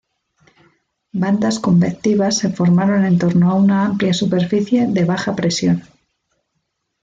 [1.11, 5.83] Bandas convectivas se formaron en torno a una amplia superficie de baja presión.